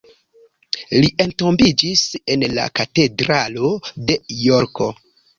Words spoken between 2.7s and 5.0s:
katedralo de Jorko.